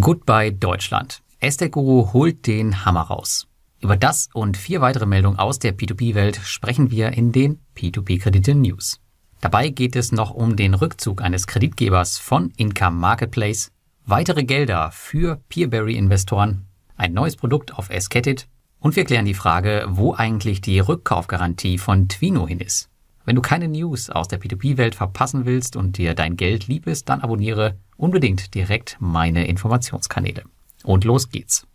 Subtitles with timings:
[0.00, 1.22] Goodbye Deutschland.
[1.40, 3.46] Estate Guru holt den Hammer raus.
[3.80, 9.00] Über das und vier weitere Meldungen aus der P2P-Welt sprechen wir in den P2P-Kredite News.
[9.40, 13.72] Dabei geht es noch um den Rückzug eines Kreditgebers von Income Marketplace,
[14.06, 16.64] weitere Gelder für Peerberry-Investoren,
[16.96, 18.48] ein neues Produkt auf Esketit
[18.80, 22.88] und wir klären die Frage, wo eigentlich die Rückkaufgarantie von Twino hin ist.
[23.24, 27.08] Wenn du keine News aus der P2P-Welt verpassen willst und dir dein Geld lieb ist,
[27.08, 30.42] dann abonniere unbedingt direkt meine Informationskanäle.
[30.82, 31.66] Und los geht's.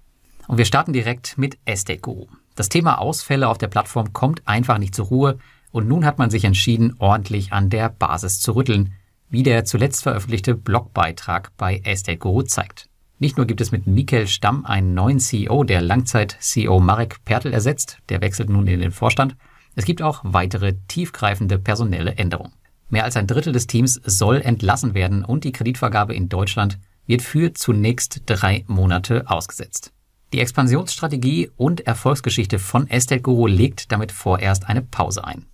[0.48, 1.58] Und wir starten direkt mit
[2.02, 2.28] Guru.
[2.56, 5.40] Das Thema Ausfälle auf der Plattform kommt einfach nicht zur Ruhe
[5.72, 8.94] und nun hat man sich entschieden, ordentlich an der Basis zu rütteln,
[9.30, 11.82] wie der zuletzt veröffentlichte Blogbeitrag bei
[12.20, 12.90] Guru zeigt.
[13.18, 17.98] Nicht nur gibt es mit Mikkel Stamm einen neuen CEO, der Langzeit-CEO Marek Pertl ersetzt,
[18.10, 19.36] der wechselt nun in den Vorstand,
[19.76, 22.54] es gibt auch weitere tiefgreifende personelle Änderungen.
[22.90, 27.22] Mehr als ein Drittel des Teams soll entlassen werden und die Kreditvergabe in Deutschland wird
[27.22, 29.92] für zunächst drei Monate ausgesetzt.
[30.34, 35.46] Die Expansionsstrategie und Erfolgsgeschichte von Estate Guru legt damit vorerst eine Pause ein.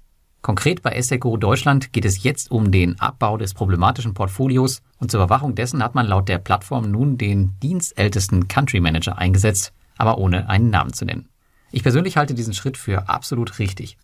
[0.42, 5.12] Konkret bei Estate Guru Deutschland geht es jetzt um den Abbau des problematischen Portfolios und
[5.12, 10.18] zur Überwachung dessen hat man laut der Plattform nun den dienstältesten Country Manager eingesetzt, aber
[10.18, 11.30] ohne einen Namen zu nennen.
[11.72, 13.98] Ich persönlich halte diesen Schritt für absolut richtig.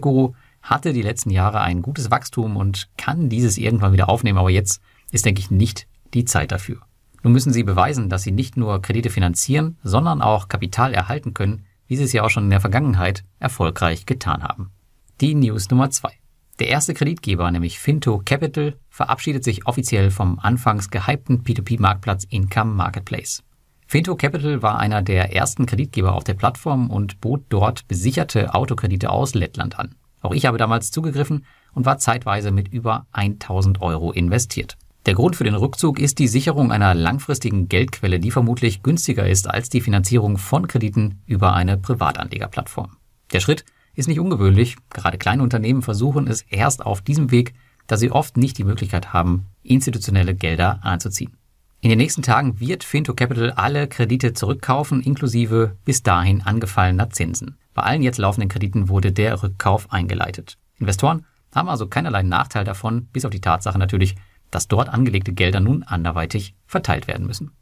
[0.00, 4.50] Guru hatte die letzten Jahre ein gutes Wachstum und kann dieses irgendwann wieder aufnehmen, aber
[4.50, 4.80] jetzt
[5.12, 6.78] ist, denke ich, nicht die Zeit dafür.
[7.22, 11.64] Nun müssen sie beweisen, dass sie nicht nur Kredite finanzieren, sondern auch Kapital erhalten können,
[11.86, 14.70] wie sie es ja auch schon in der Vergangenheit erfolgreich getan haben.
[15.20, 16.12] Die News Nummer zwei:
[16.58, 23.42] Der erste Kreditgeber, nämlich Finto Capital, verabschiedet sich offiziell vom anfangs gehypten P2P-Marktplatz Income Marketplace.
[23.90, 29.08] Finto Capital war einer der ersten Kreditgeber auf der Plattform und bot dort besicherte Autokredite
[29.08, 29.94] aus Lettland an.
[30.20, 34.76] Auch ich habe damals zugegriffen und war zeitweise mit über 1000 Euro investiert.
[35.06, 39.48] Der Grund für den Rückzug ist die Sicherung einer langfristigen Geldquelle, die vermutlich günstiger ist
[39.48, 42.90] als die Finanzierung von Krediten über eine Privatanlegerplattform.
[43.32, 44.76] Der Schritt ist nicht ungewöhnlich.
[44.90, 47.54] Gerade kleine Unternehmen versuchen es erst auf diesem Weg,
[47.86, 51.38] da sie oft nicht die Möglichkeit haben, institutionelle Gelder anzuziehen.
[51.80, 57.56] In den nächsten Tagen wird Finto Capital alle Kredite zurückkaufen, inklusive bis dahin angefallener Zinsen.
[57.72, 60.58] Bei allen jetzt laufenden Krediten wurde der Rückkauf eingeleitet.
[60.80, 61.24] Investoren
[61.54, 64.16] haben also keinerlei Nachteil davon, bis auf die Tatsache natürlich,
[64.50, 67.52] dass dort angelegte Gelder nun anderweitig verteilt werden müssen.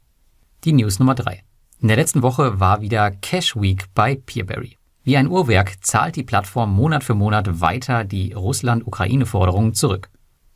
[0.63, 1.43] Die News Nummer drei:
[1.79, 4.77] In der letzten Woche war wieder Cash Week bei Peerberry.
[5.03, 10.09] Wie ein Uhrwerk zahlt die Plattform Monat für Monat weiter die Russland-Ukraine-Forderungen zurück.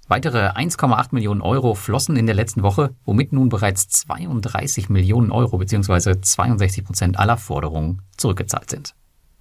[0.08, 5.58] Weitere 1,8 Millionen Euro flossen in der letzten Woche, womit nun bereits 32 Millionen Euro
[5.58, 6.20] bzw.
[6.22, 8.94] 62 Prozent aller Forderungen zurückgezahlt sind.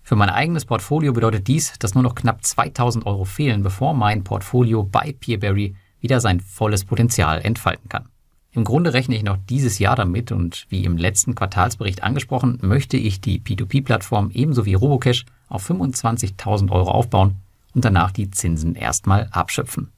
[0.03, 4.25] Für mein eigenes Portfolio bedeutet dies, dass nur noch knapp 2000 Euro fehlen, bevor mein
[4.25, 8.09] Portfolio bei Peerberry wieder sein volles Potenzial entfalten kann.
[8.53, 12.97] Im Grunde rechne ich noch dieses Jahr damit und wie im letzten Quartalsbericht angesprochen, möchte
[12.97, 17.37] ich die P2P-Plattform ebenso wie Robocash auf 25.000 Euro aufbauen
[17.75, 19.93] und danach die Zinsen erstmal abschöpfen.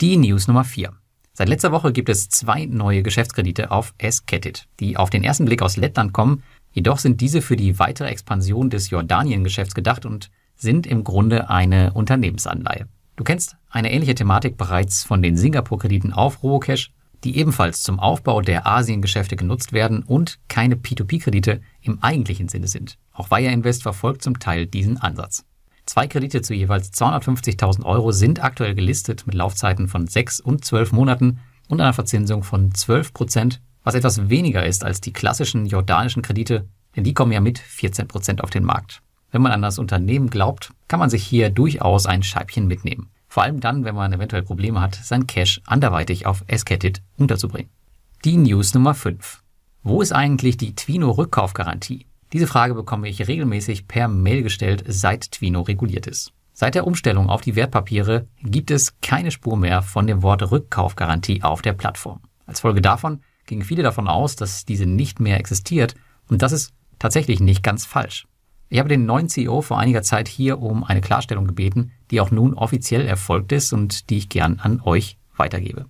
[0.00, 0.92] Die News Nummer 4.
[1.34, 5.62] Seit letzter Woche gibt es zwei neue Geschäftskredite auf S-Ketit, die auf den ersten Blick
[5.62, 6.42] aus Lettland kommen,
[6.72, 11.92] Jedoch sind diese für die weitere Expansion des Jordanien-Geschäfts gedacht und sind im Grunde eine
[11.92, 12.88] Unternehmensanleihe.
[13.16, 16.92] Du kennst eine ähnliche Thematik bereits von den Singapur-Krediten auf Robocash,
[17.24, 22.98] die ebenfalls zum Aufbau der Asien-Geschäfte genutzt werden und keine P2P-Kredite im eigentlichen Sinne sind.
[23.12, 25.44] Auch Wire Invest verfolgt zum Teil diesen Ansatz.
[25.86, 30.92] Zwei Kredite zu jeweils 250.000 Euro sind aktuell gelistet mit Laufzeiten von 6 und 12
[30.92, 36.22] Monaten und einer Verzinsung von 12 Prozent was etwas weniger ist als die klassischen jordanischen
[36.22, 39.02] Kredite, denn die kommen ja mit 14 Prozent auf den Markt.
[39.30, 43.10] Wenn man an das Unternehmen glaubt, kann man sich hier durchaus ein Scheibchen mitnehmen.
[43.28, 47.70] Vor allem dann, wenn man eventuell Probleme hat, sein Cash anderweitig auf Esketit unterzubringen.
[48.24, 49.42] Die News Nummer 5.
[49.82, 52.06] Wo ist eigentlich die Twino Rückkaufgarantie?
[52.32, 56.32] Diese Frage bekomme ich regelmäßig per Mail gestellt, seit Twino reguliert ist.
[56.54, 61.42] Seit der Umstellung auf die Wertpapiere gibt es keine Spur mehr von dem Wort Rückkaufgarantie
[61.42, 62.20] auf der Plattform.
[62.46, 65.94] Als Folge davon gingen viele davon aus, dass diese nicht mehr existiert
[66.28, 68.26] und das ist tatsächlich nicht ganz falsch.
[68.68, 72.30] Ich habe den neuen CEO vor einiger Zeit hier um eine Klarstellung gebeten, die auch
[72.30, 75.86] nun offiziell erfolgt ist und die ich gern an euch weitergebe.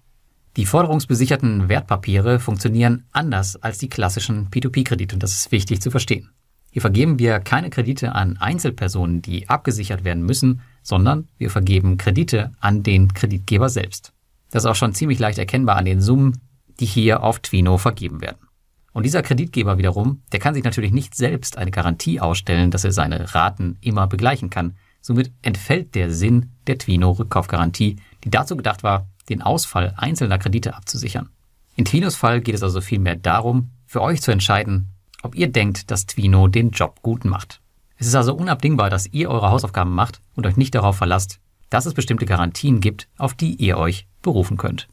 [0.56, 6.30] Die forderungsbesicherten Wertpapiere funktionieren anders als die klassischen P2P-Kredite und das ist wichtig zu verstehen.
[6.70, 12.52] Hier vergeben wir keine Kredite an Einzelpersonen, die abgesichert werden müssen, sondern wir vergeben Kredite
[12.60, 14.12] an den Kreditgeber selbst.
[14.50, 16.38] Das ist auch schon ziemlich leicht erkennbar an den Summen,
[16.80, 18.48] die hier auf Twino vergeben werden.
[18.92, 22.92] Und dieser Kreditgeber wiederum, der kann sich natürlich nicht selbst eine Garantie ausstellen, dass er
[22.92, 24.76] seine Raten immer begleichen kann.
[25.00, 31.30] Somit entfällt der Sinn der Twino-Rückkaufgarantie, die dazu gedacht war, den Ausfall einzelner Kredite abzusichern.
[31.76, 34.90] In Twinos Fall geht es also vielmehr darum, für euch zu entscheiden,
[35.22, 37.60] ob ihr denkt, dass Twino den Job gut macht.
[37.96, 41.40] Es ist also unabdingbar, dass ihr eure Hausaufgaben macht und euch nicht darauf verlasst,
[41.70, 44.88] dass es bestimmte Garantien gibt, auf die ihr euch berufen könnt.